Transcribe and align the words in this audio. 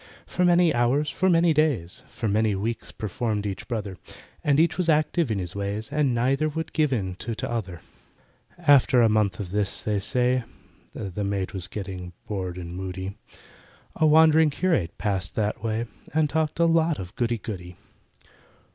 For 0.25 0.43
many 0.43 0.73
hours—for 0.73 1.29
many 1.29 1.53
days— 1.53 2.01
For 2.09 2.27
many 2.27 2.55
weeks 2.55 2.91
performed 2.91 3.45
each 3.45 3.67
brother, 3.67 3.97
For 4.43 4.53
each 4.59 4.75
was 4.75 4.89
active 4.89 5.29
in 5.29 5.37
his 5.37 5.55
ways, 5.55 5.91
And 5.91 6.15
neither 6.15 6.49
would 6.49 6.73
give 6.73 6.91
in 6.91 7.13
to 7.17 7.35
t'other. 7.35 7.81
After 8.57 9.03
a 9.03 9.09
month 9.09 9.39
of 9.39 9.51
this, 9.51 9.83
they 9.83 9.99
say 9.99 10.41
(The 10.95 11.23
maid 11.23 11.51
was 11.51 11.67
getting 11.67 12.13
bored 12.27 12.57
and 12.57 12.75
moody) 12.75 13.13
A 13.95 14.07
wandering 14.07 14.49
curate 14.49 14.97
passed 14.97 15.35
that 15.35 15.63
way 15.63 15.85
And 16.15 16.27
talked 16.27 16.59
a 16.59 16.65
lot 16.65 16.97
of 16.97 17.15
goody 17.15 17.37
goody. 17.37 17.77